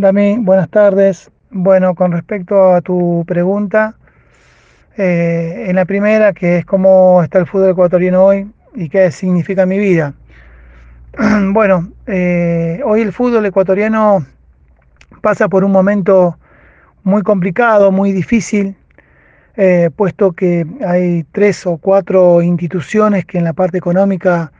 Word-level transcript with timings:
Dami, 0.00 0.38
buenas 0.38 0.70
tardes. 0.70 1.30
Bueno, 1.50 1.94
con 1.94 2.12
respecto 2.12 2.72
a 2.72 2.80
tu 2.80 3.22
pregunta, 3.26 3.96
eh, 4.96 5.66
en 5.68 5.76
la 5.76 5.84
primera, 5.84 6.32
que 6.32 6.56
es 6.56 6.64
cómo 6.64 7.22
está 7.22 7.38
el 7.38 7.46
fútbol 7.46 7.72
ecuatoriano 7.72 8.24
hoy 8.24 8.50
y 8.74 8.88
qué 8.88 9.10
significa 9.10 9.66
mi 9.66 9.78
vida. 9.78 10.14
bueno, 11.52 11.92
eh, 12.06 12.80
hoy 12.82 13.02
el 13.02 13.12
fútbol 13.12 13.44
ecuatoriano 13.44 14.24
pasa 15.20 15.50
por 15.50 15.64
un 15.64 15.72
momento 15.72 16.38
muy 17.02 17.20
complicado, 17.20 17.92
muy 17.92 18.12
difícil, 18.12 18.76
eh, 19.54 19.90
puesto 19.94 20.32
que 20.32 20.66
hay 20.86 21.24
tres 21.24 21.66
o 21.66 21.76
cuatro 21.76 22.40
instituciones 22.40 23.26
que 23.26 23.36
en 23.36 23.44
la 23.44 23.52
parte 23.52 23.76
económica 23.76 24.50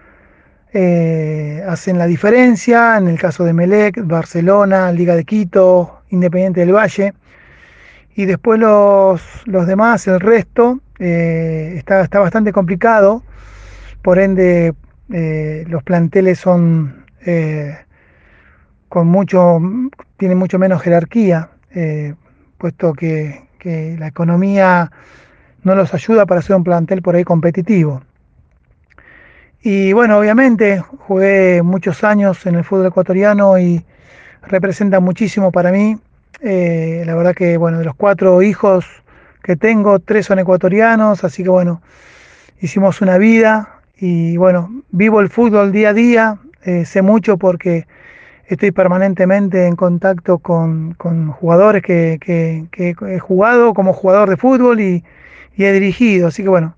eh, 0.73 1.65
hacen 1.67 1.99
la 1.99 2.07
diferencia, 2.07 2.97
en 2.97 3.09
el 3.09 3.19
caso 3.19 3.45
de 3.45 3.53
Melec, 3.53 4.07
Barcelona, 4.07 4.93
Liga 4.93 5.17
de 5.17 5.25
Quito, 5.25 6.03
Independiente 6.11 6.61
del 6.61 6.75
Valle, 6.75 7.15
y 8.15 8.25
después 8.27 8.61
los, 8.61 9.23
los 9.47 9.67
demás, 9.67 10.07
el 10.07 10.21
resto, 10.21 10.81
eh, 10.99 11.75
está, 11.77 12.03
está 12.03 12.21
bastante 12.21 12.53
complicado, 12.53 13.23
por 14.03 14.19
ende 14.19 14.75
los 15.09 15.83
planteles 15.83 16.39
son 16.39 17.05
con 18.89 19.09
mucho, 19.09 19.59
tienen 20.17 20.39
mucho 20.39 20.59
menos 20.59 20.83
jerarquía, 20.83 21.51
puesto 22.59 22.93
que, 22.93 23.49
que 23.59 23.97
la 23.99 24.09
economía 24.09 24.91
no 25.63 25.75
los 25.75 25.95
ayuda 25.95 26.27
para 26.27 26.41
hacer 26.41 26.57
un 26.57 26.65
plantel 26.65 27.03
por 27.03 27.15
ahí 27.15 27.25
competitivo. 27.25 28.03
Y 29.63 29.93
bueno, 29.93 30.19
obviamente 30.19 30.81
jugué 30.81 31.63
muchos 31.63 32.03
años 32.03 32.47
en 32.47 32.55
el 32.55 32.65
fútbol 32.65 32.87
ecuatoriano 32.87 33.59
y 33.59 33.85
representa 34.43 35.01
muchísimo 35.01 35.53
para 35.53 35.71
mí. 35.71 35.99
Eh, 36.41 37.03
la 37.05 37.15
verdad 37.15 37.35
que, 37.35 37.59
bueno, 37.59 37.79
de 37.79 37.85
los 37.85 37.95
cuatro 37.95 38.41
hijos 38.43 38.87
que 39.43 39.57
tengo, 39.57 39.99
tres 39.99 40.27
son 40.27 40.39
ecuatorianos, 40.39 41.25
así 41.25 41.43
que 41.43 41.51
bueno, 41.51 41.83
hicimos 42.61 43.01
una 43.03 43.19
vida 43.19 43.81
y 43.99 44.37
bueno, 44.39 44.83
vivo 44.91 45.21
el 45.21 45.29
fútbol 45.29 45.73
día 45.73 45.91
a 45.91 45.93
día, 45.93 46.39
eh, 46.65 46.85
sé 46.87 47.03
mucho 47.03 47.37
porque 47.37 47.87
estoy 48.47 48.73
permanentemente 48.73 49.67
en 49.67 49.77
contacto 49.77 50.39
con, 50.39 50.95
jugadores 51.33 51.83
que, 51.83 52.19
he 52.73 53.19
jugado 53.19 53.75
como 53.75 53.93
jugador 53.93 54.31
de 54.31 54.37
fútbol 54.37 54.81
y, 54.81 55.05
he 55.59 55.73
dirigido. 55.73 56.29
Así 56.29 56.43
que 56.43 56.49
bueno, 56.49 56.75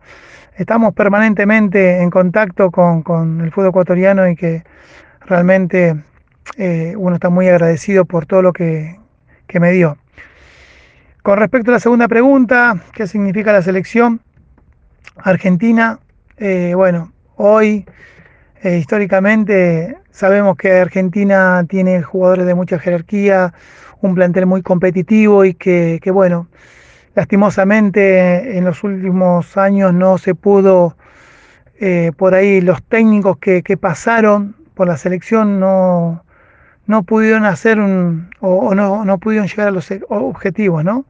estamos 0.56 0.95
permanentemente 0.95 2.03
en 2.03 2.11
contacto 2.11 2.70
con, 2.70 3.41
el 3.41 3.50
fútbol 3.50 3.70
ecuatoriano 3.70 4.28
y 4.28 4.36
que 4.36 4.64
realmente 5.20 5.97
eh, 6.56 6.95
uno 6.97 7.14
está 7.14 7.31
muy 7.31 7.48
agradecido 7.48 8.05
por 8.05 8.27
todo 8.27 8.42
lo 8.42 8.53
que, 8.53 8.98
me 9.61 9.70
dio. 9.70 9.98
Con 11.23 11.39
respecto 11.39 11.70
a 11.70 11.75
la 11.75 11.80
segunda 11.80 12.08
pregunta, 12.08 12.83
¿qué 12.95 13.06
significa 13.06 13.53
la 13.53 13.61
selección 13.61 14.23
argentina? 15.19 15.98
Eh, 16.39 16.73
bueno, 16.75 17.12
hoy 17.36 17.84
eh, 18.62 18.78
históricamente 18.78 19.98
sabemos 20.11 20.56
que 20.56 20.73
Argentina 20.73 21.67
tiene 21.69 22.03
jugadores 22.03 22.47
de 22.47 22.55
mucha 22.55 22.78
jerarquía, 22.78 23.53
un 24.00 24.14
plantel 24.14 24.47
muy 24.47 24.62
competitivo 24.62 25.45
y 25.45 25.53
que, 25.55 26.00
bueno, 26.12 26.48
lastimosamente 27.14 28.56
en 28.56 28.64
los 28.64 28.82
últimos 28.84 29.56
años 29.56 29.92
no 29.92 30.18
se 30.18 30.34
pudo, 30.34 30.96
eh, 31.80 32.12
por 32.16 32.34
ahí 32.34 32.60
los 32.60 32.82
técnicos 32.82 33.38
que, 33.38 33.62
pasaron 33.77 34.56
por 34.74 34.86
la 34.88 34.96
selección 34.96 35.60
no, 35.60 36.24
no 36.86 37.02
pudieron 37.02 37.44
hacer 37.44 37.78
un, 37.80 38.30
o, 38.40 38.74
no, 38.74 39.05
no, 39.05 39.18
pudieron 39.18 39.48
llegar 39.48 39.68
a 39.68 39.72
los 39.72 39.88
objetivos, 40.08 40.84
¿no? 40.84 41.05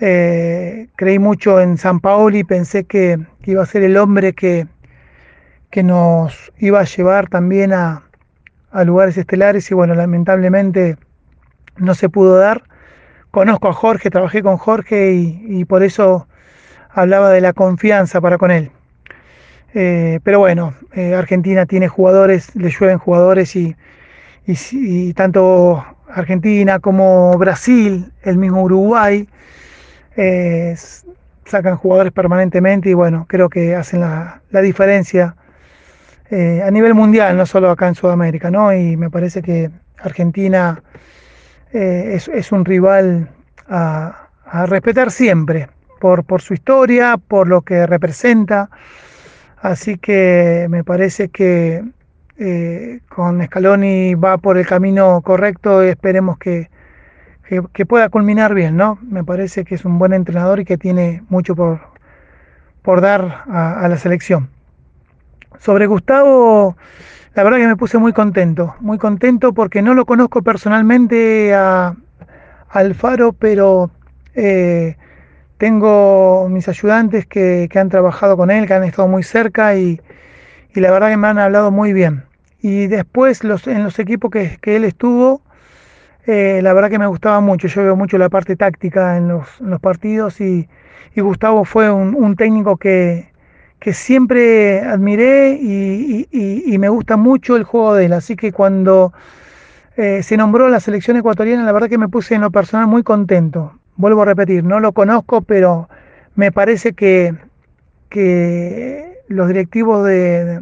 Eh, 0.00 0.88
creí 0.94 1.18
mucho 1.18 1.60
en 1.60 1.76
San 1.76 1.98
Paoli, 1.98 2.44
pensé 2.44 2.84
que 2.84 3.18
iba 3.44 3.62
a 3.62 3.66
ser 3.66 3.82
el 3.82 3.96
hombre 3.96 4.32
que, 4.32 4.66
que 5.70 5.82
nos 5.82 6.52
iba 6.58 6.80
a 6.80 6.84
llevar 6.84 7.28
también 7.28 7.72
a, 7.72 8.04
lugares 8.84 9.16
estelares 9.16 9.70
y 9.70 9.74
bueno, 9.74 9.94
lamentablemente 9.94 10.96
no 11.78 11.94
se 11.94 12.08
pudo 12.08 12.36
dar. 12.36 12.62
Conozco 13.30 13.68
a 13.68 13.72
Jorge, 13.74 14.10
trabajé 14.10 14.42
con 14.42 14.56
Jorge 14.56 15.12
y, 15.12 15.64
por 15.66 15.82
eso 15.82 16.26
hablaba 16.90 17.30
de 17.30 17.42
la 17.42 17.52
confianza 17.52 18.20
para 18.20 18.38
con 18.38 18.50
él. 18.50 18.70
Eh, 19.74 20.20
pero 20.24 20.38
bueno, 20.38 20.74
eh, 20.94 21.14
Argentina 21.14 21.66
tiene 21.66 21.88
jugadores, 21.88 22.54
le 22.56 22.70
llueven 22.70 22.98
jugadores 22.98 23.54
y, 23.54 23.76
y, 24.46 25.12
tanto 25.12 25.84
Argentina 26.08 26.78
como 26.78 27.36
Brasil, 27.36 28.10
el 28.22 28.38
mismo 28.38 28.62
Uruguay, 28.62 29.28
eh, 30.16 30.74
sacan 31.44 31.76
jugadores 31.76 32.12
permanentemente 32.12 32.88
y 32.88 32.94
bueno, 32.94 33.26
creo 33.28 33.50
que 33.50 33.76
hacen 33.76 34.00
la, 34.00 34.40
la 34.50 34.62
diferencia 34.62 35.36
a 36.30 36.70
nivel 36.70 36.92
mundial, 36.92 37.38
no 37.38 37.46
solo 37.46 37.70
acá 37.70 37.88
en 37.88 37.94
Sudamérica, 37.94 38.50
¿no? 38.50 38.74
Y 38.74 38.98
me 38.98 39.08
parece 39.08 39.40
que 39.40 39.70
Argentina 39.96 40.82
eh, 41.72 42.18
es, 42.32 42.52
un 42.52 42.64
rival 42.64 43.30
a, 43.68 44.28
respetar 44.66 45.10
siempre, 45.10 45.68
por, 46.00 46.24
por 46.24 46.40
su 46.40 46.54
historia, 46.54 47.16
por 47.16 47.48
lo 47.48 47.62
que 47.62 47.86
representa. 47.86 48.70
Así 49.60 49.98
que 49.98 50.66
me 50.70 50.84
parece 50.84 51.28
que 51.28 51.84
eh, 52.38 53.00
con 53.08 53.44
Scaloni 53.44 54.14
va 54.14 54.38
por 54.38 54.56
el 54.56 54.66
camino 54.66 55.20
correcto 55.22 55.84
y 55.84 55.88
esperemos 55.88 56.38
que, 56.38 56.70
que, 57.72 57.86
pueda 57.86 58.08
culminar 58.08 58.54
bien, 58.54 58.76
¿no? 58.76 58.98
Me 59.02 59.24
parece 59.24 59.64
que 59.64 59.74
es 59.74 59.84
un 59.84 59.98
buen 59.98 60.12
entrenador 60.12 60.60
y 60.60 60.64
que 60.64 60.78
tiene 60.78 61.22
mucho 61.28 61.56
por, 61.56 61.80
por 62.82 63.00
dar 63.00 63.44
a 63.48 63.86
la 63.88 63.96
selección. 63.96 64.50
Sobre 65.58 65.86
Gustavo, 65.86 66.76
la 67.38 67.44
verdad 67.44 67.58
que 67.58 67.68
me 67.68 67.76
puse 67.76 67.98
muy 67.98 68.12
contento, 68.12 68.74
muy 68.80 68.98
contento 68.98 69.52
porque 69.52 69.80
no 69.80 69.94
lo 69.94 70.06
conozco 70.06 70.42
personalmente 70.42 71.54
a, 71.54 71.94
Alfaro, 72.68 73.32
pero 73.32 73.92
eh, 74.34 74.96
tengo 75.56 76.48
mis 76.50 76.66
ayudantes 76.66 77.26
que, 77.26 77.68
han 77.76 77.90
trabajado 77.90 78.36
con 78.36 78.50
él, 78.50 78.66
que 78.66 78.74
han 78.74 78.82
estado 78.82 79.06
muy 79.06 79.22
cerca 79.22 79.76
y, 79.76 80.00
la 80.74 80.90
verdad 80.90 81.10
que 81.10 81.16
me 81.16 81.28
han 81.28 81.38
hablado 81.38 81.70
muy 81.70 81.92
bien. 81.92 82.24
Y 82.60 82.88
después 82.88 83.44
los, 83.44 83.68
en 83.68 83.84
los 83.84 84.00
equipos 84.00 84.32
que, 84.32 84.58
él 84.64 84.82
estuvo, 84.82 85.40
eh, 86.26 86.58
la 86.60 86.72
verdad 86.72 86.90
que 86.90 86.98
me 86.98 87.06
gustaba 87.06 87.38
mucho. 87.38 87.68
Yo 87.68 87.84
veo 87.84 87.94
mucho 87.94 88.18
la 88.18 88.30
parte 88.30 88.56
táctica 88.56 89.16
en 89.16 89.28
los, 89.28 89.46
partidos 89.80 90.40
y, 90.40 90.68
Gustavo 91.14 91.64
fue 91.64 91.88
un 91.90 92.34
técnico 92.36 92.76
que, 92.76 93.28
que 93.78 93.92
siempre 93.92 94.80
admiré 94.80 95.58
y, 95.60 96.76
me 96.78 96.88
gusta 96.88 97.16
mucho 97.16 97.56
el 97.56 97.64
juego 97.64 97.94
de 97.94 98.06
él. 98.06 98.12
Así 98.12 98.36
que 98.36 98.52
cuando 98.52 99.12
eh, 99.96 100.22
se 100.22 100.36
nombró 100.36 100.68
la 100.68 100.80
selección 100.80 101.16
ecuatoriana, 101.16 101.64
la 101.64 101.72
verdad 101.72 101.88
que 101.88 101.98
me 101.98 102.08
puse 102.08 102.34
en 102.34 102.42
lo 102.42 102.50
personal 102.50 102.86
muy 102.86 103.02
contento. 103.02 103.72
Vuelvo 103.96 104.22
a 104.22 104.26
repetir, 104.26 104.62
no 104.64 104.78
lo 104.80 104.92
conozco, 104.92 105.42
pero 105.42 105.88
me 106.36 106.52
parece 106.52 106.92
que, 106.92 107.34
que 108.08 109.22
los 109.28 109.48
directivos 109.48 110.06
de, 110.06 110.60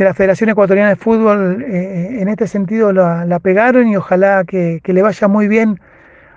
de 0.00 0.04
la 0.04 0.14
Federación 0.14 0.50
Ecuatoriana 0.50 0.90
de 0.90 0.96
Fútbol 0.96 1.62
eh, 1.62 2.20
en 2.20 2.28
este 2.28 2.46
sentido 2.46 2.92
la, 2.92 3.38
pegaron 3.40 3.88
y 3.88 3.96
ojalá 3.96 4.44
que, 4.44 4.80
que 4.82 4.92
le 4.92 5.02
vaya 5.02 5.28
muy 5.28 5.48
bien 5.48 5.80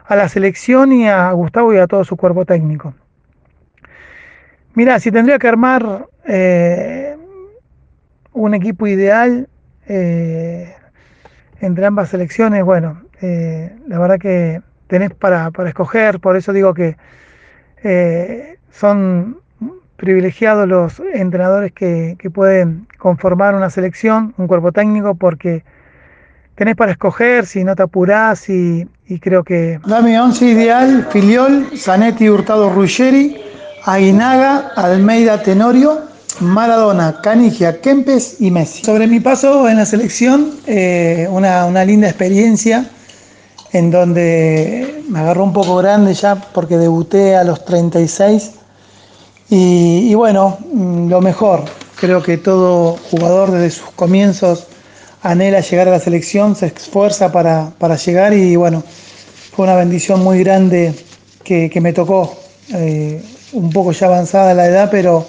a 0.05 0.15
la 0.15 0.27
selección 0.27 0.91
y 0.91 1.07
a 1.07 1.31
Gustavo 1.31 1.73
y 1.73 1.77
a 1.77 1.87
todo 1.87 2.03
su 2.03 2.17
cuerpo 2.17 2.45
técnico. 2.45 2.93
Mira, 4.75 4.99
si 4.99 5.11
tendría 5.11 5.37
que 5.37 5.47
armar 5.47 6.07
eh, 6.25 7.15
un 8.31 8.53
equipo 8.55 8.87
ideal 8.87 9.47
eh, 9.87 10.73
entre 11.61 11.85
ambas 11.85 12.09
selecciones, 12.09 12.63
bueno, 12.63 13.03
eh, 13.21 13.75
la 13.87 13.99
verdad 13.99 14.17
que 14.17 14.61
tenés 14.87 15.13
para, 15.13 15.51
escoger, 15.67 16.19
por 16.19 16.35
eso 16.37 16.53
digo 16.53 16.73
que 16.73 16.97
son 18.71 19.37
privilegiados 19.97 20.67
los 20.67 21.01
entrenadores 21.13 21.71
que, 21.71 22.17
pueden 22.33 22.87
conformar 22.97 23.53
una 23.55 23.69
selección, 23.69 24.33
un 24.37 24.47
cuerpo 24.47 24.71
técnico, 24.71 25.13
porque 25.13 25.63
tenés 26.55 26.75
para 26.75 26.93
escoger 26.93 27.45
si 27.45 27.63
no 27.63 27.75
te 27.75 27.83
apurás 27.83 28.49
y, 28.49 28.87
creo 29.21 29.43
que... 29.43 29.79
Dame 29.85 30.19
once 30.19 30.45
ideal, 30.45 31.07
Filiol, 31.11 31.67
Zanetti, 31.77 32.27
Hurtado, 32.29 32.73
Ruggeri 32.73 33.42
Aguinaga, 33.85 34.71
Almeida 34.77 35.43
Tenorio, 35.43 36.03
Maradona, 36.39 37.19
Canigia, 37.21 37.81
Kempes 37.81 38.37
y 38.39 38.49
Messi. 38.49 38.83
Sobre 38.83 39.07
mi 39.07 39.19
paso 39.19 39.67
en 39.67 39.75
la 39.75 39.85
selección, 39.85 40.51
eh, 40.67 41.27
una, 41.29 41.83
linda 41.83 42.07
experiencia 42.07 42.89
en 43.73 43.91
donde 43.91 45.03
me 45.09 45.19
agarró 45.19 45.43
un 45.43 45.51
poco 45.51 45.75
grande 45.77 46.13
ya 46.13 46.35
porque 46.35 46.77
debuté 46.77 47.35
a 47.35 47.43
los 47.43 47.65
36 47.65 48.51
y, 49.49 50.13
bueno, 50.13 50.57
mm, 50.71 51.09
lo 51.09 51.19
mejor, 51.19 51.65
creo 51.99 52.23
que 52.23 52.37
todo 52.37 52.97
jugador 53.11 53.51
desde 53.51 53.69
sus 53.71 53.91
comienzos 53.91 54.65
anhela 55.21 55.59
llegar 55.59 55.89
a 55.89 55.91
la 55.91 55.99
selección, 55.99 56.55
se 56.55 56.67
esfuerza 56.67 57.31
para, 57.31 57.71
para 57.77 57.97
llegar 57.97 58.33
y 58.33 58.55
bueno, 58.55 58.81
fue 59.53 59.65
una 59.65 59.75
bendición 59.75 60.23
muy 60.23 60.39
grande 60.39 60.95
que, 61.43 61.69
que 61.69 61.81
me 61.81 61.91
tocó, 61.91 62.35
eh, 62.73 63.21
un 63.53 63.69
poco 63.69 63.91
ya 63.91 64.07
avanzada 64.07 64.53
la 64.53 64.65
edad, 64.65 64.89
pero 64.91 65.25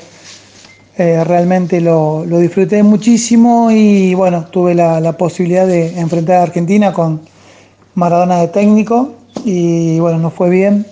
eh, 0.97 1.23
realmente 1.25 1.81
lo, 1.81 2.25
lo, 2.25 2.38
disfruté 2.38 2.82
muchísimo 2.82 3.71
y 3.71 4.15
bueno, 4.15 4.47
tuve 4.47 4.75
la, 4.75 5.00
la, 5.00 5.17
posibilidad 5.17 5.67
de 5.67 5.99
enfrentar 5.99 6.37
a 6.37 6.43
Argentina 6.43 6.93
con 6.93 7.21
Maradona 7.94 8.38
de 8.41 8.49
técnico 8.49 9.15
y 9.44 9.99
bueno, 9.99 10.19
no 10.19 10.31
fue 10.31 10.50
bien, 10.50 10.87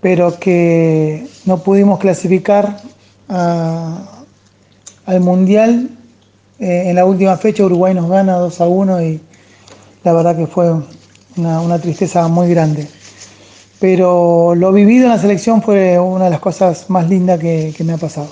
pero 0.00 0.38
que 0.38 1.26
no 1.44 1.58
pudimos 1.58 1.98
clasificar 1.98 2.80
a, 3.28 4.24
al 5.06 5.20
Mundial. 5.20 5.90
Eh, 6.58 6.90
en 6.90 6.94
la 6.94 7.04
última 7.04 7.36
fecha 7.36 7.64
Uruguay 7.64 7.92
nos 7.94 8.08
gana 8.08 8.34
2 8.34 8.60
a 8.60 8.68
1 8.68 9.02
y 9.02 9.20
la 10.04 10.12
verdad 10.12 10.36
que 10.36 10.46
fue 10.46 10.72
una, 11.36 11.60
una 11.60 11.78
tristeza 11.80 12.28
muy 12.28 12.48
grande. 12.48 12.86
Pero 13.82 14.54
lo 14.54 14.70
vivido 14.70 15.06
en 15.06 15.10
la 15.10 15.18
selección 15.18 15.60
fue 15.60 15.98
una 15.98 16.26
de 16.26 16.30
las 16.30 16.38
cosas 16.38 16.88
más 16.88 17.10
lindas 17.10 17.40
que, 17.40 17.74
me 17.84 17.94
ha 17.94 17.98
pasado. 17.98 18.28